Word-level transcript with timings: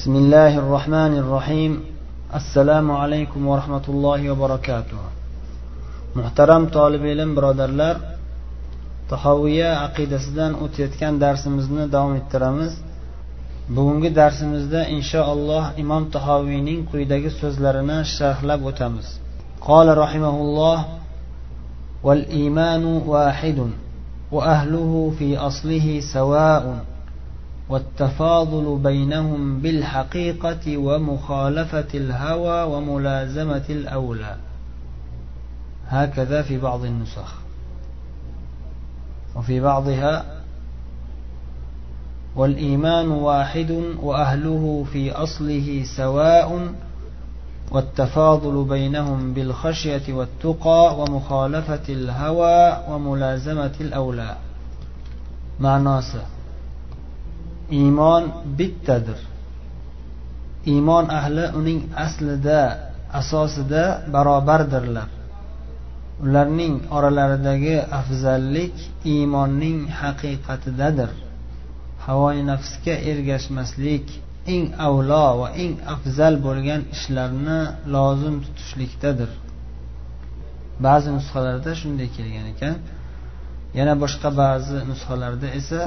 بسم 0.00 0.16
الله 0.16 0.58
الرحمن 0.58 1.12
الرحيم 1.22 1.72
السلام 2.34 2.86
عليكم 2.90 3.46
ورحمة 3.46 3.86
الله 3.88 4.20
وبركاته 4.30 5.00
محترم 6.16 6.62
طالب 6.68 7.02
ilm 7.04 7.30
birodarlar 7.36 7.96
tahoviya 9.10 9.70
aqidasidan 9.86 10.52
o'tayotgan 10.64 11.14
darsimizni 11.24 11.84
davom 11.94 12.14
ettiramiz 12.20 12.72
bugungi 13.76 14.10
darsimizda 14.20 14.80
inshaalloh 14.96 15.64
imom 15.82 16.02
tahoviyning 16.16 16.80
quyidagi 16.90 17.30
so'zlarini 17.40 17.98
sharhlab 18.16 18.60
o'tamiz 18.70 19.06
قال 19.68 19.88
رحمه 20.04 20.36
الله 20.44 20.78
والإيمان 22.06 22.84
واحد 23.12 23.58
وأهله 24.34 24.92
في 25.18 25.28
أصله 25.48 25.86
سواء 26.00 26.64
والتفاضل 27.71 28.79
بينهم 28.83 29.59
بالحقيقة 29.61 30.77
ومخالفة 30.77 31.87
الهوى 31.93 32.63
وملازمة 32.63 33.63
الأولى. 33.69 34.35
هكذا 35.87 36.41
في 36.41 36.57
بعض 36.57 36.85
النسخ. 36.85 37.35
وفي 39.35 39.59
بعضها 39.59 40.25
والإيمان 42.35 43.07
واحد 43.07 43.71
وأهله 44.01 44.85
في 44.93 45.11
أصله 45.11 45.83
سواء 45.97 46.73
والتفاضل 47.71 48.63
بينهم 48.63 49.33
بالخشية 49.33 50.13
والتقى 50.13 50.99
ومخالفة 50.99 51.83
الهوى 51.89 52.77
وملازمة 52.89 53.73
الأولى. 53.81 54.35
معناه 55.59 56.01
iymon 57.79 58.23
bittadir. 58.57 59.19
Iymon 60.73 61.05
ahli 61.19 61.45
uning 61.59 61.79
aslida 62.05 62.61
asosida 63.19 63.83
barobardirlar. 64.13 65.09
Ularning 66.23 66.75
oralaridagi 66.97 67.77
afzallik 67.99 68.75
iymonning 69.13 69.79
haqiqatidadir. 70.01 71.11
Havoyi 72.05 72.41
nafsga 72.51 72.95
ergashmaslik 73.11 74.05
eng 74.53 74.65
avlo 74.87 75.25
va 75.39 75.47
eng 75.63 75.73
afzal 75.93 76.35
bo'lgan 76.45 76.81
ishlarni 76.95 77.59
lozim 77.95 78.35
tutishlikdadir. 78.45 79.31
Ba'zi 80.85 81.09
nusxalarda 81.17 81.71
shunday 81.81 82.09
kelgan 82.17 82.45
ekan. 82.53 82.75
Yana 83.77 83.93
boshqa 84.03 84.29
ba'zi 84.41 84.77
nusxalarda 84.91 85.47
esa 85.59 85.81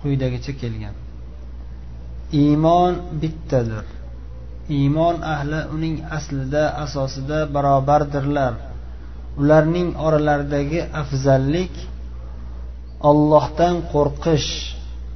quyidagicha 0.00 0.52
kelgan. 0.60 0.94
Iymon 2.42 2.94
bittadir. 3.20 3.86
Iymon 4.78 5.16
ahli 5.34 5.60
uning 5.74 5.96
aslida 6.16 6.64
asosida 6.84 7.38
barobardirlar. 7.54 8.54
Ularning 9.40 9.88
oralaridagi 10.06 10.80
afzallik 11.02 11.74
ollohdan 13.10 13.76
qo'rqish 13.92 14.50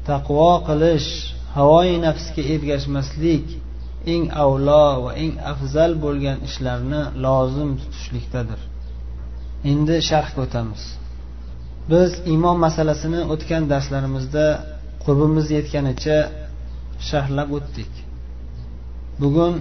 taqvo 0.08 0.53
qilish 0.69 1.11
havoyi 1.56 1.97
nafsga 2.06 2.42
ergashmaslik 2.55 3.47
eng 4.12 4.25
avlo 4.45 4.86
va 5.05 5.12
eng 5.23 5.34
afzal 5.53 5.92
bo'lgan 6.05 6.39
ishlarni 6.48 7.03
lozim 7.25 7.70
tutishlikdadir. 7.81 8.61
Endi 9.73 9.97
sharhga 10.08 10.41
o'tamiz. 10.47 10.83
Biz 11.92 12.11
iymon 12.33 12.56
masalasini 12.67 13.20
o'tgan 13.33 13.62
darslarimizda 13.73 14.45
qurbimiz 15.05 15.47
yetganicha 15.56 16.19
sharhlab 17.09 17.48
o'tdik. 17.59 17.92
Bugun 19.23 19.55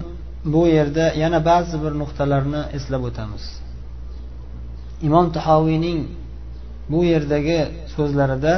bu 0.52 0.62
yerda 0.76 1.04
yana 1.22 1.38
ba'zi 1.50 1.76
bir 1.84 1.92
nuqtalarni 2.02 2.62
eslab 2.76 3.02
o'tamiz. 3.08 3.44
Imom 5.06 5.26
tahoviyning 5.36 6.00
bu 6.92 7.00
yerdagi 7.12 7.60
so'zlarida 7.94 8.54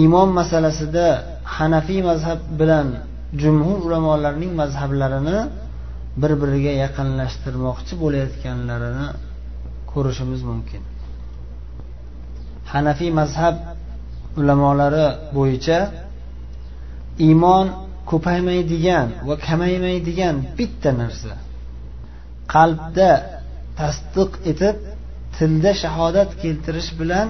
iymon 0.00 0.28
masalasida 0.38 1.06
hanafiy 1.56 2.00
mazhab 2.10 2.40
bilan 2.60 2.88
jumhur 3.42 3.78
ulamolarning 3.86 4.52
mazhablarini 4.62 5.38
bir 6.22 6.32
biriga 6.42 6.72
yaqinlashtirmoqchi 6.84 7.94
bo'layotganlarini 8.02 9.06
ko'rishimiz 9.92 10.42
mumkin. 10.50 10.82
Hanafiy 12.72 13.10
mazhab 13.20 13.54
ulamolari 14.40 15.06
bo'yicha 15.36 15.78
iymon 17.26 17.66
ko'paymaydigan 18.10 19.08
va 19.28 19.34
kamaymaydigan 19.46 20.36
bitta 20.58 20.90
narsa. 21.00 21.32
Qalbda 22.54 23.10
tasdiq 23.80 24.30
etib 24.50 24.76
tilda 25.36 25.72
shahodat 25.82 26.30
keltirish 26.42 26.90
bilan 27.00 27.28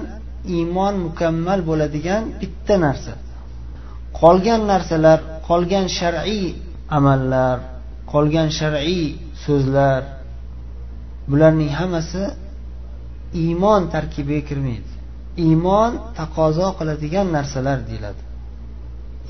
iymon 0.55 0.93
mukammal 1.05 1.59
bo'ladigan 1.69 2.23
bitta 2.41 2.75
narsa. 2.85 3.13
Qolgan 4.19 4.61
narsalar 4.71 5.19
qolgan 5.47 5.87
shar'iy 5.97 6.47
amallar 6.97 7.57
qolgan 8.11 8.49
shar'iy 8.59 9.05
so'zlar 9.45 10.01
bularning 11.29 11.71
hammasi 11.79 12.23
iymon 13.43 13.81
tarkibiga 13.93 14.43
kirmaydi. 14.49 14.96
Iymon 15.45 15.91
taqozo 16.19 16.67
qiladigan 16.79 17.27
narsalar 17.35 17.79
deyiladi. 17.89 18.23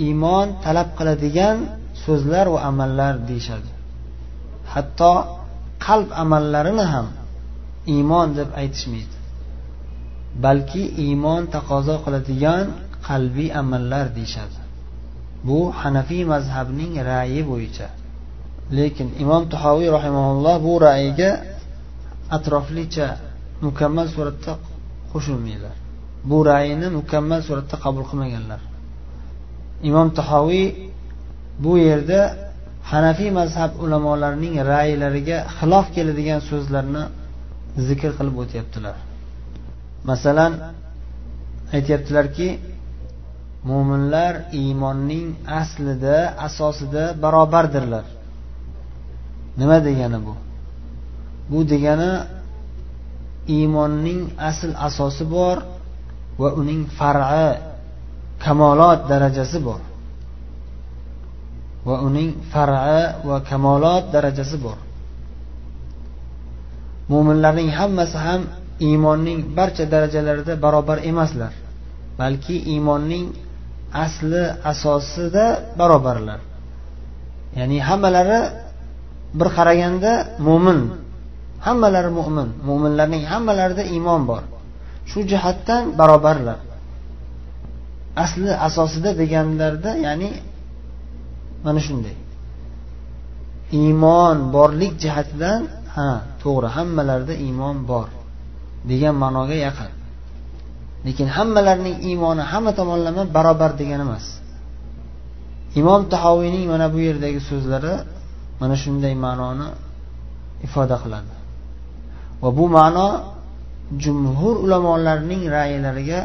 Iymon 0.06 0.48
talab 0.64 0.90
qiladigan 0.98 1.58
so'zlar 2.04 2.46
va 2.54 2.60
amallar 2.70 3.14
deyishadi. 3.30 3.70
Hatto 4.74 5.14
qalb 5.86 6.10
amallarini 6.24 6.86
ham 6.94 7.08
iymon 7.96 8.28
deb 8.40 8.50
aytishmaydi. 8.62 9.16
Balki 10.44 10.84
iymon 11.06 11.42
taqozo 11.56 11.96
qiladigan 12.06 12.66
qalbiy 13.08 13.50
amallar 13.62 14.06
deyishadi. 14.18 14.60
Bu 15.48 15.60
hanafiy 15.82 16.24
mazhabning 16.34 16.94
ra'yi 17.12 17.42
bo'yicha. 17.52 17.88
Lekin 18.78 19.08
imom 19.24 19.44
tahoviy 19.54 19.90
rahimaulloh 19.98 20.56
bu 20.68 20.74
ra'yiga 20.88 21.32
atroflicha 22.38 23.08
mukammal 23.66 24.08
suratda 24.16 24.54
qo'shilmaydilar 25.12 25.76
bu 26.30 26.38
ra'yini 26.52 26.88
mukammal 27.00 27.42
suratda 27.48 27.76
qabul 27.84 28.04
qilmaganlar. 28.10 28.62
Imom 29.90 30.08
tahoviy 30.20 30.68
bu 31.64 31.72
yerda 31.88 32.20
hanafiy 32.92 33.32
mazhab 33.40 33.72
ulamolarining 33.84 34.56
ra'ylariga 34.74 35.38
xilof 35.58 35.86
keladigan 35.96 36.42
so'zlarni 36.50 37.04
zikr 37.88 38.12
qilib 38.18 38.36
o'tyaptilar. 38.44 38.98
Masalan 40.10 40.54
aytyaptilarki 41.76 42.48
mo'minlar 43.70 44.34
iymonning 44.62 45.28
aslida 45.62 46.18
asosida 46.48 47.04
barobardirlar. 47.24 48.06
Nima 49.60 49.78
degani 49.88 50.20
bu? 50.28 50.34
Bu 51.52 51.60
degani 51.74 52.12
iymonning 53.56 54.22
asl 54.50 54.72
asosi 54.88 55.26
bor 55.36 55.58
va 56.42 56.50
uning 56.62 56.82
far'i 56.98 57.48
kamolot 58.44 59.00
darajasi 59.12 59.60
bor. 59.68 59.82
Va 61.88 61.96
uning 62.08 62.30
far'i 62.52 63.02
va 63.30 63.38
kamolot 63.50 64.04
darajasi 64.16 64.58
bor. 64.66 64.78
Mo'minlarning 67.12 67.70
hammasi 67.80 68.18
ham 68.26 68.42
iymonning 68.88 69.40
barcha 69.58 69.86
darajalarida 69.94 70.54
barobar 70.64 70.98
emaslar 71.10 71.54
balki 72.20 72.56
iymonning 72.74 73.26
asli 74.06 74.44
asosida 74.72 75.46
barobarlar. 75.80 76.40
Ya'ni 77.58 77.78
hammalari 77.90 78.40
bir 79.40 79.48
qaraganda 79.58 80.12
mo'min 80.48 80.80
hammalari 81.68 82.12
mo'min 82.20 82.50
mo'minlarning 82.68 83.24
hammalarida 83.32 83.84
iymon 83.96 84.22
bor. 84.32 84.44
Shu 85.10 85.20
jihatdan 85.32 85.84
barobarlar. 86.00 86.60
Asli 88.24 88.52
asosida 88.68 89.12
deganlarda 89.22 89.92
ya'ni 90.06 90.30
mana 91.66 91.80
shunday. 91.88 92.18
Iymon 93.80 94.38
borlik 94.56 94.94
jihatidan 95.04 95.62
ha 95.96 96.10
to'g'ri 96.42 96.70
hammalarida 96.78 97.34
iymon 97.46 97.78
bor 97.90 98.08
degan 98.90 99.16
ma'noga 99.24 99.56
yaqin. 99.68 99.92
Lekin 101.06 101.28
hammalarining 101.38 101.98
iymoni 102.10 102.44
hamma 102.52 102.72
tomonlama 102.80 103.24
barobar 103.36 103.72
degani 103.80 104.04
emas. 104.08 104.26
Imom 105.80 106.02
tahoviyning 106.14 106.66
mana 106.74 106.86
bu 106.94 107.00
yerdagi 107.08 107.40
so'zlari 107.50 107.94
mana 108.62 108.76
shunday 108.84 109.14
ma'noni 109.26 109.68
ifoda 110.66 110.96
qiladi. 111.04 111.34
Va 112.42 112.50
bu 112.58 112.66
ma'no 112.78 113.08
jumhur 114.04 114.56
ulamolarning 114.66 115.44
ra'ylariga 115.58 116.20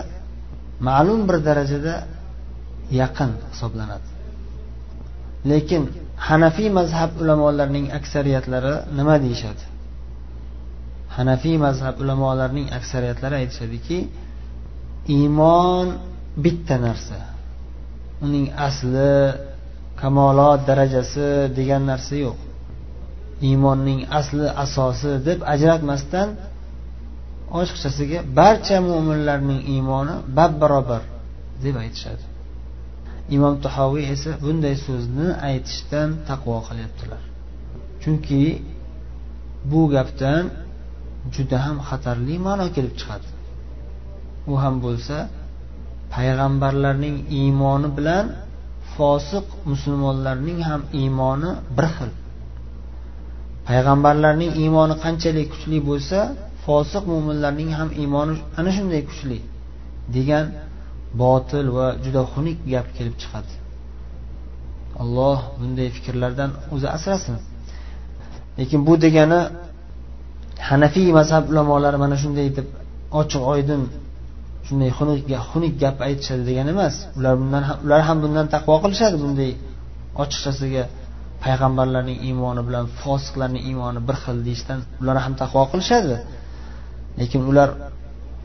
ma'lum 0.88 1.20
bir 1.28 1.36
darajada 1.48 1.94
yaqin 3.00 3.30
hisoblanadi. 3.52 4.08
Lekin 5.50 5.82
hanafiy 6.28 6.68
mazhab 6.78 7.10
ulamolarining 7.22 7.86
aksariyatlari 7.98 8.74
nima 8.98 9.16
deyishadi? 9.24 9.64
Hanafiy 11.16 11.56
mazhab 11.66 11.94
ulamolarining 12.02 12.68
aksariyatlari 12.78 13.34
aytishadiki 13.42 13.98
iymon 15.16 15.86
bitta 16.44 16.76
narsa. 16.86 17.18
Uning 18.24 18.46
asli 18.68 19.12
kamolot 20.00 20.60
darajasi 20.68 21.28
degan 21.58 21.82
narsa 21.90 22.14
yo'q. 22.26 22.38
Iymonning 23.48 24.00
asli 24.18 24.46
asosi 24.64 25.12
deb 25.28 25.38
ajratmasdan 25.54 26.28
ochiqchasiga 27.58 28.18
barcha 28.38 28.76
mo'minlarning 28.88 29.60
iymoni 29.74 30.14
bab 30.36 30.52
barobar 30.62 31.02
deb 31.64 31.74
aytishadi. 31.84 32.24
Imom 33.36 33.54
tahoviy 33.64 34.04
esa 34.14 34.30
bunday 34.44 34.76
so'zni 34.86 35.28
aytishdan 35.48 36.08
taqvo 36.28 36.56
qilyaptilar. 36.68 37.22
Chunki 38.02 38.42
bu 39.70 39.80
gapdan 39.94 40.44
juda 41.34 41.58
ham 41.64 41.76
xatarli 41.88 42.34
ma'no 42.46 42.66
kelib 42.76 42.94
chiqadi. 43.00 43.28
U 44.52 44.54
ham 44.62 44.74
bo'lsa 44.84 45.16
payg'ambarlarning 46.14 47.16
iymoni 47.40 47.88
bilan 47.98 48.26
fosiq 48.94 49.46
musulmonlarning 49.70 50.58
ham 50.68 50.82
iymoni 51.00 51.50
bir 51.76 51.86
xil. 51.96 52.10
Payg'ambarlarning 53.68 54.52
iymoni 54.62 54.94
qanchalik 55.04 55.46
kuchli 55.52 55.78
bo'lsa 55.88 56.18
fosiq 56.64 57.04
mo'minlarning 57.12 57.70
ham 57.78 57.88
iymoni 58.02 58.34
ana 58.58 58.70
shunday 58.76 59.02
kuchli 59.08 59.38
degan 60.16 60.46
botil 61.22 61.66
va 61.76 61.86
juda 62.04 62.22
xunuk 62.32 62.58
gap 62.72 62.86
kelib 62.96 63.14
chiqadi. 63.22 63.52
Alloh 65.02 65.38
bunday 65.60 65.88
fikrlardan 65.96 66.50
o'zi 66.74 66.88
asrasin. 66.96 67.36
Lekin 68.58 68.80
bu 68.88 68.94
degani 69.04 69.40
hanafiy 70.68 71.08
mazhab 71.18 71.44
ulamolari 71.52 71.98
mana 72.04 72.16
shunday 72.22 72.48
deb 72.58 72.68
ochiq 73.20 73.42
oydin 73.54 73.82
shunday 74.66 74.90
xunuk 75.50 75.74
gap 75.82 75.96
aytishadi 76.08 76.42
degani 76.50 76.70
emas. 76.76 76.94
Ular 77.18 77.34
bundan 77.40 77.62
ham 77.68 77.76
ular 77.84 78.00
ham 78.08 78.18
bundan 78.24 78.46
taqvo 78.54 78.74
qilishadi 78.84 79.16
bunday 79.24 79.50
ochiqchasiga 80.22 80.84
payg'ambarlarning 81.44 82.18
iymoni 82.28 82.62
bilan 82.68 82.84
fosiqlarning 83.02 83.62
iymoni 83.70 84.00
bir 84.08 84.16
xil 84.24 84.38
deyishdan 84.46 84.78
ular 85.00 85.16
ham 85.24 85.32
taqvo 85.42 85.62
qilishadi. 85.72 86.16
Lekin 87.20 87.42
ular 87.50 87.70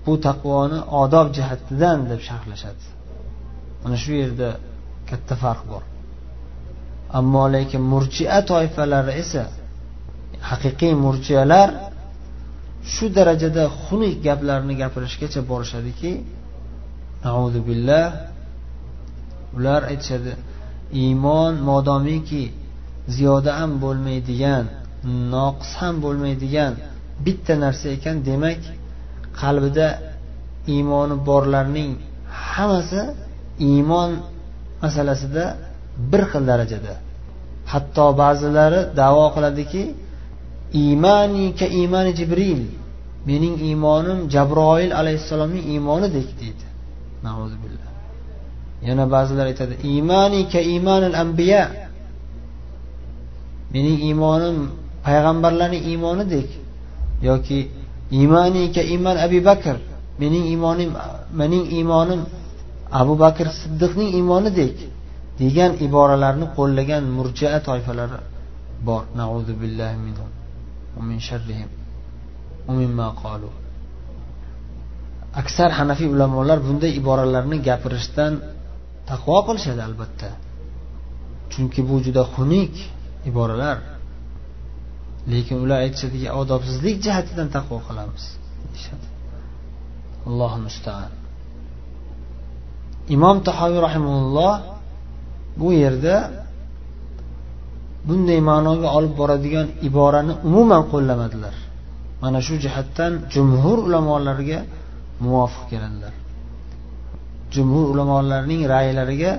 bu 0.06 0.14
taqvoni 0.28 0.80
odob 1.04 1.28
jihatidan 1.38 2.00
deb 2.10 2.22
sharhlashadi. 2.28 2.84
Mana 3.82 3.98
shu 4.04 4.12
yerda 4.22 4.50
katta 5.10 5.36
farq 5.44 5.64
bor. 5.72 5.84
Ammo 7.20 7.44
lekin 7.56 7.82
murjia 7.92 8.40
toifalari 8.52 9.14
esa 9.24 9.44
haqiqiy 10.50 10.94
murjialar 11.06 11.70
shu 12.94 13.06
darajada 13.18 13.64
xunuk 13.84 14.16
gaplarni 14.26 14.74
gapirishgacha 14.82 15.42
borishadiki 15.52 16.12
billah 17.68 18.08
ular 19.58 19.82
aytishadi 19.92 20.32
iymon 21.04 21.54
modomiki 21.70 22.44
ziyoda 23.16 23.52
ham 23.60 23.72
bo'lmaydigan 23.84 24.66
noqis 25.34 25.72
ham 25.82 25.96
bo'lmaydigan 26.06 26.74
bitta 27.26 27.54
narsa 27.64 27.88
ekan 27.96 28.16
demak 28.28 28.62
qalbida 29.42 29.88
iymoni 30.76 31.16
borlarning 31.28 31.92
hammasi 32.52 33.02
iymon 33.70 34.12
masalasida 34.82 35.46
bir 36.12 36.22
xil 36.32 36.44
darajada. 36.52 36.94
Hatto 37.72 38.06
ba'zilari 38.22 38.82
davo 39.02 39.26
qiladiki 39.36 39.84
iymani 40.84 41.46
ka 41.60 41.66
jibril 42.20 42.62
mening 43.30 43.56
iymonim 43.68 44.20
jabroil 44.34 44.92
alayhissalomning 45.00 45.66
iymonidek 45.74 46.30
deydi. 46.42 46.66
Yana 48.88 49.06
ba'zilar 49.16 49.46
aytadi 49.52 49.76
iymani 49.92 50.42
ka 50.52 50.60
iymanil 50.72 51.16
ambiya 51.24 51.64
mening 53.74 53.98
iymonim 54.08 54.58
payg'ambarlarning 55.06 55.84
iymonidek 55.92 56.50
yoki 57.22 57.60
iymani 58.12 58.64
iman 58.96 59.16
abi 59.26 59.40
bakr 59.50 59.76
mening 60.20 60.46
iymonim 60.54 60.92
mening 61.40 61.66
iymonim 61.78 62.22
abu 63.02 63.14
bakr 63.24 63.48
siddiqning 63.62 64.10
iymonidek 64.18 64.76
degan 65.42 65.72
iboralarni 65.88 66.46
qo'llagan 66.58 67.04
murjaa 67.18 67.58
toifalari 67.68 68.20
bor. 68.88 69.04
Billahi 69.62 69.96
sharrihim 71.28 71.70
aksar 75.42 75.70
hanafiy 75.80 76.08
ulamolar 76.16 76.60
bunday 76.68 76.92
iboralarni 77.02 77.58
gapirishdan 77.68 78.34
taqvo 79.10 79.38
qilishadi 79.48 79.82
albatta. 79.88 80.30
Chunki 81.52 81.82
bu 81.90 81.96
juda 82.06 82.24
xunuk 82.34 82.74
iboralar. 83.30 83.78
Lekin 85.32 85.58
ular 85.64 85.80
aytishadiki 85.86 86.28
odobsizlik 86.42 86.96
jihatidan 87.06 87.48
taqvo 87.56 87.78
qilamiz 87.88 88.24
deyishadi. 88.72 89.08
Allohu 90.28 90.58
mustaan. 90.66 91.12
Imom 93.16 93.38
tahoviy 93.48 93.80
rahimulloh 93.88 94.54
bu 95.60 95.68
yerda 95.84 96.16
bunday 98.08 98.40
ma'noga 98.52 98.88
olib 98.98 99.14
boradigan 99.22 99.68
iborani 99.88 100.34
umuman 100.48 100.84
qo'llamadilar. 100.92 101.56
Mana 102.24 102.40
shu 102.48 102.56
jihatdan 102.64 103.14
jumhur 103.34 103.78
ulamolarga 103.88 104.60
muvofiq 105.24 105.64
keladilar. 105.72 106.14
Jumhur 107.56 107.86
ulamolarning 107.94 108.62
ra'ylariga 108.74 109.32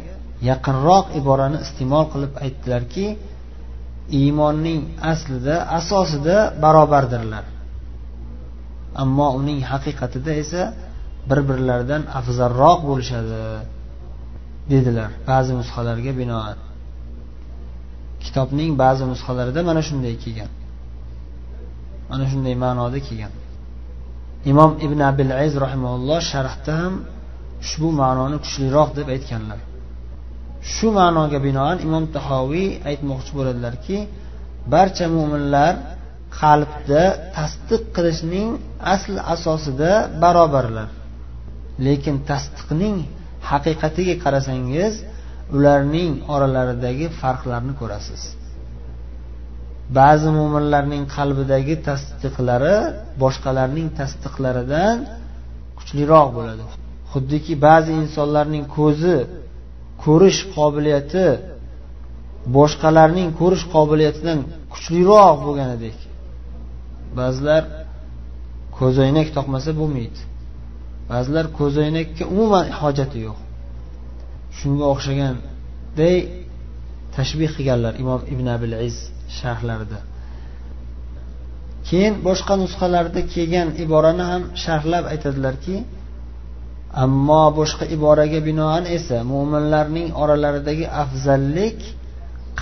yaqinroq 0.51 1.07
iborani 1.21 1.59
iste'mol 1.65 2.05
qilib 2.13 2.33
aytdilarki 2.45 3.07
iymonning 4.21 4.81
aslida 5.13 5.57
asosida 5.79 6.37
barobardirlar. 6.63 7.45
Ammo 9.03 9.29
uning 9.41 9.61
haqiqatida 9.71 10.33
esa 10.43 10.63
bir 11.29 11.41
birlaridan 11.49 12.03
afzalroq 12.19 12.79
bo'lishadi 12.89 13.43
dedilar 14.73 15.11
ba'zi 15.31 15.53
nusxalarga 15.61 16.13
binoan 16.21 16.59
kitobning 18.25 18.73
ba'zi 18.83 19.05
nusxalarida 19.13 19.61
mana 19.69 19.81
shunday 19.89 20.15
kelgan. 20.25 20.51
Mana 22.11 22.25
shunday 22.31 22.55
ma'noda 22.65 22.99
kelgan. 23.09 23.33
Imom 24.51 24.71
ibn 24.87 24.99
abil 25.11 25.31
aziz 25.43 25.55
rahimalloh 25.65 26.21
sharhda 26.33 26.73
ham 26.81 26.95
ushbu 27.63 27.89
ma'noni 28.03 28.37
kuchliroq 28.45 28.91
deb 28.99 29.09
aytganlar. 29.15 29.61
Shu 30.73 30.89
ma'noga 30.99 31.39
binoan 31.47 31.77
imom 31.87 32.05
tahoviy 32.17 32.69
aytmoqchi 32.91 33.33
bo'ladilarki 33.39 33.97
barcha 34.73 35.07
mo'minlar 35.17 35.73
qalbda 36.41 37.05
tasdiq 37.37 37.83
qilishning 37.97 38.49
asl 38.95 39.15
asosida 39.35 39.93
barobarlar. 40.23 40.89
Lekin 41.87 42.17
tasdiqning 42.31 42.97
haqiqatiga 43.51 44.15
qarasangiz 44.25 44.93
ularning 45.57 46.13
oralaridagi 46.35 47.07
farqlarni 47.21 47.75
ko'rasiz. 47.81 48.23
Ba'zi 49.99 50.29
mo'minlarning 50.39 51.05
qalbidagi 51.17 51.75
tasdiqlari 51.89 52.77
boshqalarning 53.23 53.89
tasdiqlaridan 53.99 54.97
kuchliroq 55.79 56.29
bo'ladi. 56.37 56.65
Xuddiki 57.13 57.55
ba'zi 57.67 57.91
insonlarning 58.03 58.65
ko'zi 58.79 59.17
ko'rish 60.05 60.41
qobiliyati 60.57 61.27
boshqalarning 62.57 63.29
ko'rish 63.41 63.65
qobiliyatidan 63.75 64.39
kuchliroq 64.73 65.37
bo'lganidek. 65.47 65.99
Ba'zilar 67.19 67.63
ko'zoynak 68.79 69.29
taqmasa 69.37 69.71
bo'lmaydi. 69.81 70.21
Ba'zilar 71.13 71.47
ko'zoynakka 71.59 72.25
umuman 72.33 72.67
hojati 72.81 73.19
yo'q. 73.27 73.39
Shunga 74.59 74.85
o'xshaganday 74.93 76.17
tashbih 77.17 77.51
qilganlar 77.57 77.95
imom 78.03 78.21
ibn 78.33 78.47
abil 78.57 78.73
iz 78.89 78.97
sharhlarida. 79.39 79.99
Keyin 81.89 82.15
boshqa 82.29 82.55
nusxalarda 82.63 83.21
kelgan 83.35 83.69
iborani 83.85 84.25
ham 84.31 84.43
sharhlab 84.65 85.05
aytadilarki 85.13 85.77
ammo 86.93 87.45
boshqa 87.59 87.85
iboraga 87.97 88.41
binoan 88.49 88.85
esa 88.97 89.25
mo'minlarning 89.33 90.09
oralaridagi 90.23 90.87
afzallik 91.03 91.79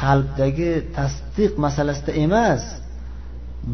qalbdagi 0.01 0.71
tasdiq 0.97 1.53
masalasida 1.65 2.13
emas 2.25 2.63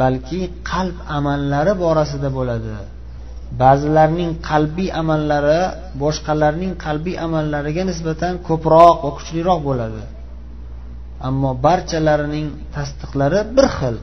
balki 0.00 0.40
qalb 0.70 0.96
amallari 1.18 1.72
borasida 1.84 2.28
bo'ladi. 2.38 2.74
Ba'zilarning 3.62 4.30
qalbiy 4.50 4.88
amallari 5.02 5.60
boshqalarning 6.02 6.72
qalbiy 6.84 7.16
amallariga 7.26 7.82
nisbatan 7.90 8.34
ko'proq 8.48 8.96
va 9.04 9.10
kuchliroq 9.16 9.60
bo'ladi. 9.68 10.02
Ammo 11.28 11.50
barchalarining 11.66 12.46
tasdiqlari 12.76 13.40
bir 13.56 13.66
xil 13.78 13.96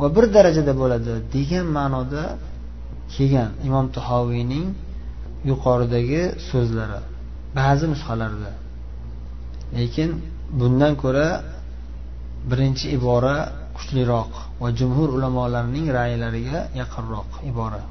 va 0.00 0.06
bir 0.16 0.24
darajada 0.34 0.72
bo'ladi 0.80 1.12
degan 1.34 1.66
ma'noda 1.78 2.24
kelgan 3.14 3.50
imom 3.68 3.86
tahoviyning 3.96 4.66
yuqoridagi 5.50 6.22
so'zlari 6.50 7.00
ba'zi 7.58 7.84
nusxalarda. 7.92 8.52
Lekin 9.78 10.10
bundan 10.58 10.92
ko'ra 11.02 11.28
birinchi 12.50 12.86
ibora 12.96 13.36
kuchliroq 13.76 14.32
va 14.62 14.68
jumhur 14.78 15.08
ulamolarning 15.16 15.86
ra'ylariga 15.98 16.58
yaqinroq 16.80 17.30
ibora. 17.50 17.82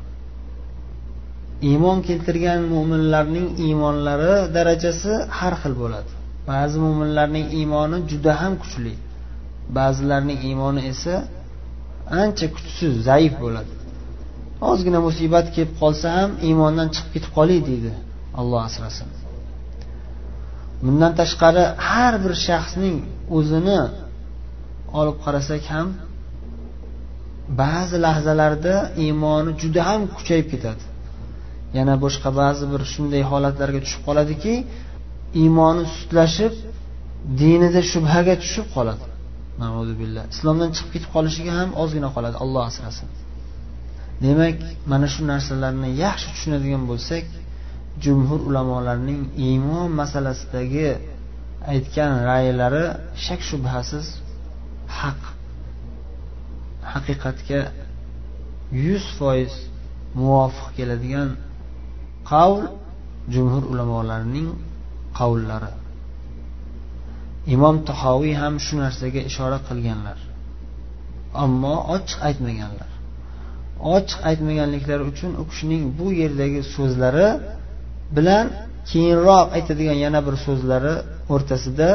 Iymon 1.69 1.97
keltirgan 2.07 2.61
mo'minlarning 2.73 3.47
iymonlari 3.65 4.33
darajasi 4.55 5.13
har 5.37 5.53
xil 5.61 5.73
bo'ladi. 5.81 6.11
Ba'zi 6.51 6.77
mo'minlarning 6.85 7.47
iymoni 7.59 7.97
juda 8.11 8.31
ham 8.41 8.53
kuchli 8.61 8.93
ba'zilarning 9.77 10.39
iymoni 10.49 10.81
esa 10.91 11.15
ancha 12.21 12.47
kuchsiz 12.55 12.93
zaif 13.07 13.33
bo'ladi. 13.43 13.73
Ozgina 14.71 14.99
musibat 15.07 15.47
kelib 15.55 15.73
qolsa 15.81 16.07
ham 16.17 16.31
iymondan 16.47 16.87
chiqib 16.95 17.11
ketib 17.15 17.31
qolay 17.37 17.59
deydi 17.69 17.91
alloh 18.39 18.61
asrasin. 18.69 19.09
Bundan 20.85 21.11
tashqari 21.21 21.63
har 21.89 22.13
bir 22.23 22.33
shaxsning 22.47 22.97
o'zini 23.37 23.79
olib 24.99 25.17
qarasak 25.25 25.63
ham 25.73 25.87
ba'zi 27.61 27.97
lahzalarda 28.05 28.75
iymoni 29.05 29.51
juda 29.61 29.81
ham 29.89 30.01
kuchayib 30.17 30.47
ketadi. 30.53 30.83
Yana 31.77 31.93
boshqa 32.03 32.29
ba'zi 32.41 32.65
bir 32.73 32.81
shunday 32.93 33.23
holatlarga 33.31 33.79
tushib 33.85 34.01
qoladiki 34.07 34.53
iymoni 35.43 35.83
sustlashib 35.93 36.53
dinida 37.41 37.81
shubhaga 37.91 38.33
tushib 38.43 38.67
qoladi. 38.75 39.05
Islomdan 40.35 40.69
chiqib 40.75 40.91
ketib 40.95 41.09
qolishiga 41.15 41.53
ham 41.59 41.69
ozgina 41.83 42.09
qoladi. 42.15 42.35
Alloh 42.43 42.63
asrasin. 42.71 43.07
Demak 44.23 44.59
mana 44.91 45.07
shu 45.13 45.21
narsalarni 45.31 45.89
yaxshi 46.03 46.27
tushunadigan 46.33 46.83
bo'lsak 46.91 47.25
jumhur 48.03 48.39
ulamolarning 48.49 49.21
iymon 49.47 49.89
masalasidagi 50.01 50.89
aytgan 51.73 52.11
ra'ylari 52.29 52.85
shak 53.25 53.41
shubhasiz 53.49 54.07
haq. 54.99 55.21
Haqiqatga 56.91 57.61
yuz 58.85 59.05
foiz 59.17 59.53
muvofiq 60.19 60.67
keladigan 60.77 61.29
qavl 62.31 62.63
jumhur 63.33 63.63
ulamolarining 63.71 64.49
qavllari. 65.19 65.73
Imom 67.55 67.75
tahoviy 67.89 68.33
ham 68.41 68.55
shu 68.65 68.73
narsaga 68.83 69.21
ishora 69.29 69.59
qilganlar 69.67 70.19
ammo 71.43 71.75
ochiq 71.95 72.19
aytmaganlar. 72.27 72.91
Ochiq 73.95 74.19
aytmaganliklari 74.29 75.03
uchun 75.11 75.31
u 75.41 75.43
kishining 75.49 75.83
bu 75.99 76.07
yerdagi 76.21 76.61
so'zlari 76.75 77.27
bilan 78.17 78.45
keyinroq 78.89 79.47
aytadigan 79.57 79.97
yana 80.05 80.19
bir 80.27 80.35
so'zlari 80.45 80.93
o'rtasida 81.33 81.89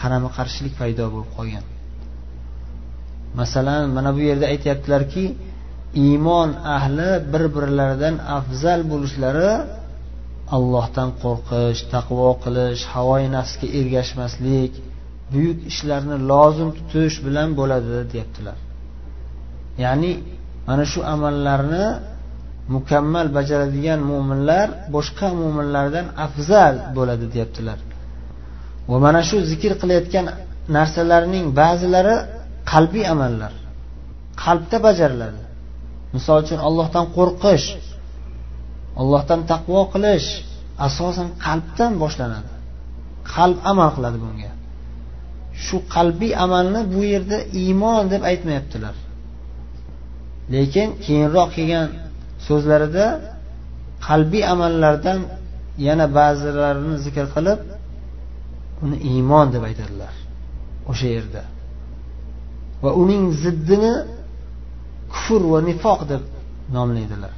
qarama 0.00 0.28
qarshilik 0.36 0.74
paydo 0.80 1.04
bo'lib 1.14 1.30
qolgan. 1.36 1.64
Masalan 3.40 3.82
mana 3.96 4.10
bu 4.16 4.20
yerda 4.28 4.46
aytyaptilarki 4.54 5.24
iymon 6.04 6.50
ahli 6.76 7.10
bir 7.32 7.44
birlaridan 7.56 8.14
afzal 8.38 8.80
bo'lishlari 8.92 9.50
allohdan 10.56 11.10
qo'rqish 11.22 11.80
taqvo 11.94 12.30
qilish 12.44 12.82
havoyi 12.94 13.28
nafsga 13.36 13.66
ergashmaslik 13.80 14.72
buyuk 15.32 15.58
ishlarni 15.70 16.16
lozim 16.30 16.68
tutish 16.78 17.16
bilan 17.26 17.48
bo'ladi 17.58 17.96
deyaptilar 18.12 18.58
ya'ni 19.84 20.12
mana 20.68 20.84
shu 20.92 21.00
amallarni 21.14 21.86
mukammal 22.74 23.26
bajaradigan 23.36 24.00
mo'minlar 24.10 24.66
boshqa 24.94 25.28
mo'minlardan 25.40 26.06
afzal 26.26 26.74
bo'ladi 26.96 27.26
deyaptilar. 27.34 27.78
Va 28.90 28.96
mana 29.04 29.20
shu 29.28 29.36
zikr 29.50 29.72
qilayotgan 29.80 30.26
narsalarning 30.76 31.46
ba'zilari 31.60 32.16
qalbiy 32.72 33.04
amallar 33.14 33.52
qalbda 34.44 34.76
bajariladi. 34.86 35.40
Misol 36.14 36.36
uchun 36.44 36.58
allohdan 36.68 37.04
qo'rqish 37.16 37.66
allohdan 39.00 39.40
taqvo 39.52 39.80
qilish 39.94 40.28
asosan 40.86 41.28
qalbdan 41.46 41.92
boshlanadi. 42.02 42.52
Qalb 43.34 43.58
amal 43.70 43.90
qiladi 43.96 44.18
bunga. 44.24 44.52
Shu 45.64 45.76
qalbiy 45.94 46.32
amalni 46.44 46.80
bu 46.94 47.00
yerda 47.12 47.38
iymon 47.62 48.02
deb 48.12 48.22
aytmayaptilar. 48.30 48.94
Lekin 50.54 50.88
keyinroq 51.04 51.48
kelgan 51.56 51.86
so'zlarida 52.46 53.06
qalbiy 54.06 54.44
amallardan 54.54 55.20
yana 55.86 56.06
ba'zilarini 56.18 56.96
zikr 57.06 57.26
qilib 57.34 57.60
uni 58.84 58.96
iymon 59.10 59.46
deb 59.54 59.62
aytadilar 59.68 60.14
o'sha 60.90 61.08
yerda. 61.16 61.42
Va 62.82 62.90
uning 63.02 63.24
ziddini 63.42 63.94
kufr 65.12 65.42
va 65.52 65.58
nifoq 65.68 66.00
deb 66.12 66.22
nomlaydilar. 66.76 67.34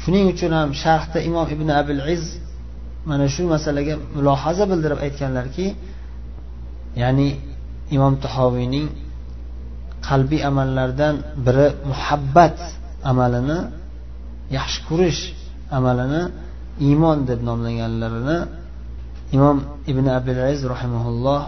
Shuning 0.00 0.26
uchun 0.32 0.52
ham 0.58 0.68
sharhda 0.82 1.18
imom 1.28 1.46
ibn 1.54 1.68
abil 1.80 2.00
iz 2.14 2.24
mana 3.08 3.26
shu 3.34 3.42
masalaga 3.54 3.94
mulohaza 4.16 4.64
bildirib 4.70 5.00
aytganlarki 5.06 5.66
ya'ni 7.02 7.28
imom 7.96 8.14
tahoviyning 8.24 8.86
qalbiy 10.08 10.40
amallardan 10.50 11.14
biri 11.46 11.66
muhabbat 11.90 12.56
amalini 13.10 13.58
yaxshi 14.58 14.80
ko'rish 14.88 15.22
amalini 15.78 16.22
iymon 16.88 17.18
deb 17.30 17.40
nomlaganlarini 17.48 18.38
imom 19.36 19.56
ibn 19.90 20.06
abil 20.18 20.38
aziz 20.48 20.62
rahimaulloh 20.74 21.42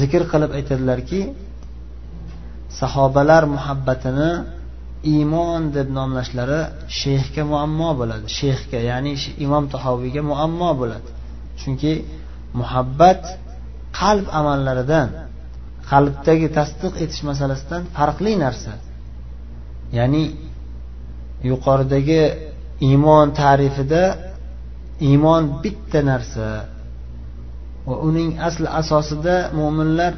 zikr 0.00 0.22
qilib 0.32 0.50
aytadilarki 0.58 1.20
sahobalar 2.80 3.42
muhabbatini 3.56 4.30
iymon 5.14 5.62
deb 5.76 5.88
nomlashlari 5.98 6.60
sheyxga 7.00 7.42
muammo 7.52 7.90
bo'ladi. 8.00 8.26
Sheyxga 8.40 8.78
ya'ni 8.90 9.12
imom 9.44 9.64
tahoviyga 9.74 10.22
muammo 10.30 10.70
bo'ladi. 10.80 11.08
Chunki 11.60 11.92
muhabbat 12.60 13.22
qalb 14.00 14.26
amallaridan 14.40 15.08
qalbdagi 15.90 16.48
tasdiq 16.58 16.92
etish 17.04 17.22
masalasidan 17.30 17.82
farqli 17.96 18.32
narsa. 18.44 18.72
Ya'ni 19.98 20.24
yuqoridagi 21.50 22.22
iymon 22.88 23.26
ta'rifida 23.40 24.02
iymon 25.08 25.42
bitta 25.62 26.00
narsa 26.10 26.48
va 27.86 27.94
uning 28.08 28.30
asli 28.48 28.68
asosida 28.80 29.36
mo'minlar 29.58 30.12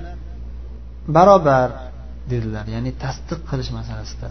barobar 1.16 1.68
dedilar 2.30 2.64
ya'ni 2.75 2.90
tasdiq 3.04 3.40
qilish 3.50 3.71
masalasida. 3.78 4.28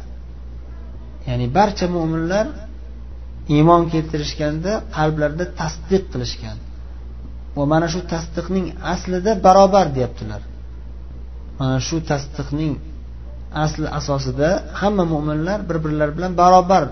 Ya'ni 1.29 1.47
barcha 1.57 1.85
mo'minlar 1.95 2.45
iymon 3.55 3.81
keltirishganda 3.93 4.71
qalblarida 4.97 5.45
tasdiq 5.61 6.03
qilishgan 6.13 6.57
va 7.57 7.63
mana 7.73 7.87
shu 7.93 7.99
tasdiqning 8.13 8.67
aslida 8.93 9.31
barobar 9.45 9.85
deyaptilar. 9.95 10.41
Mana 11.63 11.79
shu 11.87 11.97
tasdiqning 12.09 12.73
asli 13.65 13.87
asosida 13.99 14.49
hamma 14.81 15.03
mo'minlar 15.13 15.59
bir 15.69 15.77
birlari 15.85 16.13
bilan 16.17 16.31
barobar 16.41 16.83